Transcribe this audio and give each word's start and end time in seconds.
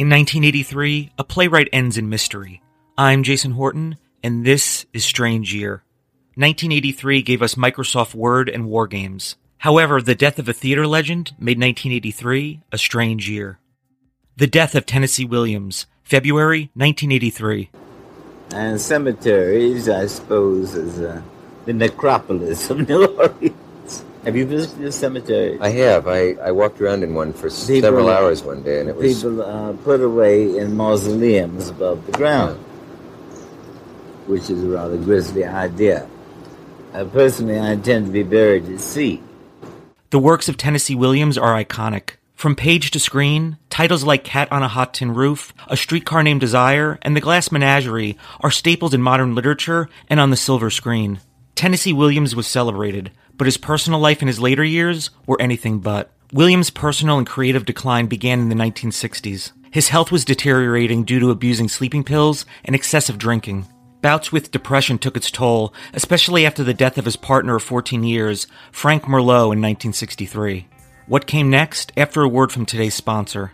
In 0.00 0.08
1983, 0.08 1.12
a 1.18 1.24
playwright 1.24 1.68
ends 1.74 1.98
in 1.98 2.08
mystery. 2.08 2.62
I'm 2.96 3.22
Jason 3.22 3.50
Horton, 3.50 3.98
and 4.22 4.46
this 4.46 4.86
is 4.94 5.04
Strange 5.04 5.52
Year. 5.52 5.82
1983 6.36 7.20
gave 7.20 7.42
us 7.42 7.54
Microsoft 7.54 8.14
Word 8.14 8.48
and 8.48 8.64
War 8.64 8.86
Games. 8.86 9.36
However, 9.58 10.00
the 10.00 10.14
death 10.14 10.38
of 10.38 10.48
a 10.48 10.54
theater 10.54 10.86
legend 10.86 11.32
made 11.38 11.58
1983 11.58 12.62
a 12.72 12.78
strange 12.78 13.28
year. 13.28 13.58
The 14.38 14.46
death 14.46 14.74
of 14.74 14.86
Tennessee 14.86 15.26
Williams, 15.26 15.84
February 16.02 16.70
1983. 16.72 17.68
And 18.54 18.80
cemeteries, 18.80 19.86
I 19.90 20.06
suppose, 20.06 20.76
is 20.76 20.98
uh, 20.98 21.20
the 21.66 21.74
necropolis 21.74 22.70
of 22.70 22.88
New 22.88 23.04
Orleans. 23.04 23.49
Have 24.24 24.36
you 24.36 24.44
visited 24.44 24.84
a 24.84 24.92
cemetery? 24.92 25.58
I 25.60 25.70
have. 25.70 26.06
I, 26.06 26.32
I 26.34 26.50
walked 26.52 26.80
around 26.80 27.02
in 27.02 27.14
one 27.14 27.32
for 27.32 27.48
People- 27.48 27.80
several 27.80 28.08
hours 28.10 28.42
one 28.42 28.62
day, 28.62 28.80
and 28.80 28.88
it 28.88 28.96
was 28.96 29.16
People 29.22 29.42
uh, 29.42 29.72
put 29.84 30.00
away 30.02 30.58
in 30.58 30.76
mausoleums 30.76 31.70
above 31.70 32.04
the 32.06 32.12
ground, 32.12 32.58
which 34.26 34.50
is 34.50 34.62
a 34.62 34.68
rather 34.68 34.98
grisly 34.98 35.44
idea. 35.44 36.06
Uh, 36.92 37.04
personally, 37.04 37.58
I 37.58 37.72
intend 37.72 38.06
to 38.06 38.12
be 38.12 38.22
buried 38.22 38.68
at 38.68 38.80
sea. 38.80 39.22
The 40.10 40.18
works 40.18 40.48
of 40.48 40.56
Tennessee 40.56 40.94
Williams 40.96 41.38
are 41.38 41.54
iconic. 41.54 42.16
From 42.34 42.56
page 42.56 42.90
to 42.92 42.98
screen, 42.98 43.58
titles 43.68 44.02
like 44.02 44.24
Cat 44.24 44.50
on 44.50 44.62
a 44.62 44.68
Hot 44.68 44.94
Tin 44.94 45.14
Roof, 45.14 45.52
A 45.68 45.76
Streetcar 45.76 46.22
Named 46.22 46.40
Desire, 46.40 46.98
and 47.02 47.14
The 47.14 47.20
Glass 47.20 47.52
Menagerie 47.52 48.16
are 48.40 48.50
staples 48.50 48.92
in 48.92 49.02
modern 49.02 49.34
literature 49.34 49.88
and 50.08 50.18
on 50.18 50.30
the 50.30 50.36
silver 50.36 50.70
screen. 50.70 51.20
Tennessee 51.54 51.92
Williams 51.92 52.34
was 52.34 52.46
celebrated, 52.46 53.10
but 53.40 53.46
his 53.46 53.56
personal 53.56 53.98
life 53.98 54.20
in 54.20 54.28
his 54.28 54.38
later 54.38 54.62
years 54.62 55.08
were 55.26 55.40
anything 55.40 55.78
but. 55.78 56.12
Williams' 56.30 56.68
personal 56.68 57.16
and 57.16 57.26
creative 57.26 57.64
decline 57.64 58.04
began 58.04 58.38
in 58.38 58.50
the 58.50 58.54
1960s. 58.54 59.52
His 59.70 59.88
health 59.88 60.12
was 60.12 60.26
deteriorating 60.26 61.04
due 61.04 61.20
to 61.20 61.30
abusing 61.30 61.66
sleeping 61.66 62.04
pills 62.04 62.44
and 62.66 62.76
excessive 62.76 63.16
drinking. 63.16 63.66
Bouts 64.02 64.30
with 64.30 64.50
depression 64.50 64.98
took 64.98 65.16
its 65.16 65.30
toll, 65.30 65.72
especially 65.94 66.44
after 66.44 66.62
the 66.62 66.74
death 66.74 66.98
of 66.98 67.06
his 67.06 67.16
partner 67.16 67.56
of 67.56 67.62
14 67.62 68.04
years, 68.04 68.46
Frank 68.72 69.04
Merlo, 69.04 69.54
in 69.54 69.62
1963. 69.62 70.68
What 71.06 71.26
came 71.26 71.48
next? 71.48 71.94
After 71.96 72.20
a 72.20 72.28
word 72.28 72.52
from 72.52 72.66
today's 72.66 72.94
sponsor. 72.94 73.52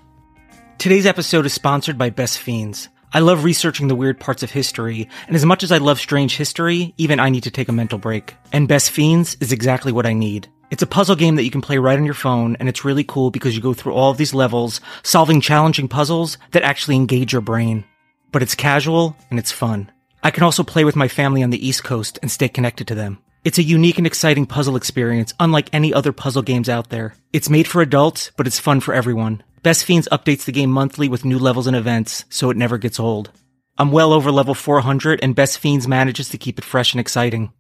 Today's 0.79 1.07
episode 1.07 1.47
is 1.47 1.53
sponsored 1.53 1.97
by 1.97 2.11
Best 2.11 2.39
Fiends. 2.41 2.89
I 3.17 3.21
love 3.21 3.45
researching 3.45 3.89
the 3.89 3.95
weird 3.95 4.21
parts 4.21 4.43
of 4.43 4.51
history, 4.51 5.09
and 5.27 5.35
as 5.35 5.47
much 5.47 5.63
as 5.63 5.73
I 5.73 5.79
love 5.79 5.99
strange 5.99 6.37
history, 6.37 6.93
even 6.99 7.19
I 7.19 7.31
need 7.31 7.45
to 7.45 7.51
take 7.51 7.71
a 7.71 7.73
mental 7.73 7.99
break. 7.99 8.35
And 8.53 8.69
Best 8.69 8.91
Fiends 8.91 9.39
is 9.41 9.53
exactly 9.53 9.91
what 9.91 10.05
I 10.05 10.13
need. 10.13 10.49
It's 10.71 10.83
a 10.83 10.87
puzzle 10.87 11.17
game 11.17 11.37
that 11.37 11.45
you 11.45 11.51
can 11.51 11.63
play 11.63 11.79
right 11.79 11.99
on 11.99 12.05
your 12.05 12.13
phone, 12.13 12.59
and 12.61 12.69
it's 12.69 12.85
really 12.85 13.05
cool 13.05 13.31
because 13.31 13.57
you 13.57 13.63
go 13.63 13.73
through 13.73 13.95
all 13.95 14.11
of 14.11 14.19
these 14.19 14.35
levels, 14.35 14.83
solving 15.03 15.41
challenging 15.41 15.89
puzzles 15.89 16.37
that 16.51 16.63
actually 16.63 16.97
engage 16.97 17.33
your 17.33 17.41
brain. 17.41 17.87
But 18.33 18.43
it's 18.43 18.55
casual 18.55 19.17
and 19.31 19.39
it's 19.39 19.51
fun. 19.51 19.91
I 20.23 20.31
can 20.31 20.43
also 20.43 20.63
play 20.63 20.85
with 20.85 20.95
my 20.95 21.09
family 21.09 21.43
on 21.43 21.49
the 21.49 21.67
East 21.67 21.85
Coast 21.85 22.19
and 22.21 22.31
stay 22.31 22.51
connected 22.51 22.87
to 22.89 22.95
them. 22.95 23.17
It's 23.45 23.57
a 23.57 23.63
unique 23.63 23.97
and 23.97 24.07
exciting 24.07 24.45
puzzle 24.45 24.77
experience, 24.77 25.33
unlike 25.41 25.71
any 25.73 25.95
other 25.95 26.13
puzzle 26.13 26.43
games 26.43 26.69
out 26.69 26.91
there. 26.91 27.15
It's 27.33 27.49
made 27.49 27.67
for 27.67 27.81
adults, 27.81 28.31
but 28.37 28.47
it's 28.47 28.61
fun 28.61 28.81
for 28.81 28.93
everyone. 28.93 29.43
Best 29.67 29.85
Fiends 29.85 30.07
updates 30.13 30.45
the 30.45 30.53
game 30.53 30.71
monthly 30.71 31.09
with 31.09 31.25
new 31.25 31.41
levels 31.41 31.67
and 31.67 31.75
events, 31.75 32.25
so 32.29 32.51
it 32.51 32.57
never 32.57 32.79
gets 32.79 33.01
old. 33.01 33.33
I'm 33.77 33.91
well 33.91 34.13
over 34.13 34.31
level 34.31 34.55
400, 34.55 35.19
and 35.25 35.35
Best 35.35 35.59
Fiends 35.59 35.89
manages 35.89 36.29
to 36.29 36.39
keep 36.39 36.61
it 36.61 36.65
fresh 36.65 36.93
and 36.93 37.01
exciting. 37.01 37.53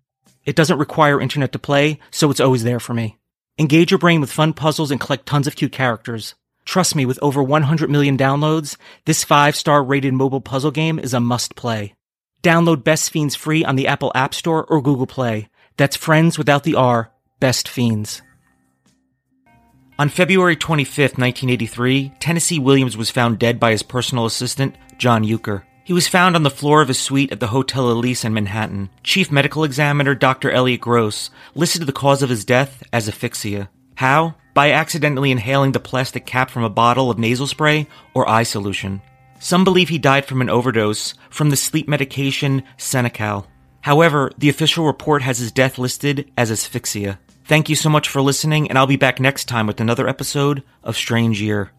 It 0.45 0.55
doesn't 0.55 0.79
require 0.79 1.21
internet 1.21 1.51
to 1.51 1.59
play, 1.59 1.99
so 2.13 2.31
it's 2.31 2.39
always 2.39 2.63
there 2.63 2.79
for 2.79 2.95
me. 2.95 3.19
Engage 3.59 3.91
your 3.91 3.99
brain 3.99 4.21
with 4.21 4.31
fun 4.31 4.53
puzzles 4.53 4.93
and 4.93 5.01
collect 5.01 5.27
tons 5.27 5.49
of 5.49 5.57
cute 5.57 5.73
characters. 5.73 6.37
Trust 6.65 6.95
me, 6.95 7.05
with 7.07 7.19
over 7.23 7.43
100 7.43 7.91
million 7.91 8.17
downloads, 8.17 8.77
this 9.05 9.25
5-star 9.25 9.83
rated 9.83 10.15
mobile 10.15 10.41
puzzle 10.41 10.71
game 10.71 11.01
is 11.01 11.13
a 11.13 11.19
must 11.19 11.57
play. 11.57 11.97
Download 12.41 12.85
Best 12.85 13.11
Fiends 13.11 13.35
free 13.35 13.65
on 13.65 13.75
the 13.75 13.89
Apple 13.89 14.13
App 14.15 14.33
Store 14.33 14.65
or 14.67 14.81
Google 14.81 15.09
Play. 15.09 15.49
That's 15.77 15.97
friends 15.97 16.39
without 16.39 16.63
the 16.63 16.77
R, 16.77 17.11
Best 17.41 17.69
Fiends. 17.69 18.23
On 19.99 20.11
February 20.11 20.57
25th, 20.57 21.17
1983, 21.17 22.13
Tennessee 22.21 22.59
Williams 22.59 22.99
was 22.99 23.09
found 23.09 23.39
dead 23.39 23.59
by 23.59 23.71
his 23.71 23.83
personal 23.83 24.27
assistant, 24.27 24.77
John 24.99 25.25
Uecker. 25.25 25.63
He 25.85 25.95
was 25.95 26.07
found 26.07 26.37
on 26.37 26.43
the 26.43 26.51
floor 26.51 26.83
of 26.83 26.89
his 26.89 26.99
suite 26.99 27.33
at 27.33 27.41
the 27.41 27.47
Hotel 27.47 27.85
Elysée 27.85 28.27
in 28.27 28.35
Manhattan. 28.35 28.91
Chief 29.03 29.33
Medical 29.33 29.65
Examiner 29.65 30.15
Dr. 30.15 30.51
Elliot 30.51 30.83
Gross 30.83 31.31
listed 31.55 31.87
the 31.87 31.93
cause 31.93 32.23
of 32.23 32.29
his 32.29 32.45
death 32.45 32.83
as 32.93 33.09
asphyxia. 33.09 33.71
How? 33.95 34.35
By 34.53 34.73
accidentally 34.73 35.31
inhaling 35.31 35.73
the 35.73 35.81
plastic 35.81 36.27
cap 36.27 36.51
from 36.51 36.65
a 36.65 36.69
bottle 36.69 37.11
of 37.11 37.19
nasal 37.19 37.47
spray 37.47 37.89
or 38.13 38.29
eye 38.29 38.43
solution. 38.43 39.01
Some 39.39 39.65
believe 39.65 39.89
he 39.89 39.99
died 39.99 40.27
from 40.27 40.43
an 40.43 40.51
overdose 40.51 41.15
from 41.31 41.49
the 41.49 41.57
sleep 41.57 41.89
medication 41.89 42.65
Seconal. 42.77 43.47
However, 43.81 44.31
the 44.37 44.51
official 44.51 44.85
report 44.85 45.23
has 45.23 45.39
his 45.39 45.53
death 45.53 45.79
listed 45.79 46.31
as 46.37 46.51
asphyxia. 46.51 47.19
Thank 47.47 47.69
you 47.69 47.77
so 47.77 47.89
much 47.89 48.09
for 48.09 48.21
listening, 48.21 48.69
and 48.69 48.77
I'll 48.77 48.89
be 48.89 48.97
back 48.97 49.21
next 49.21 49.45
time 49.45 49.69
with 49.69 49.81
another 49.81 50.09
episode 50.09 50.65
of 50.83 50.97
Strange 50.97 51.41
Year. 51.41 51.71